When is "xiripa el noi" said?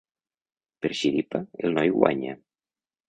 1.01-1.93